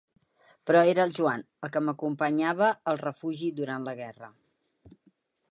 [0.69, 4.33] Però era el Joan, el que m'acompanyava al refugi durant la guerra.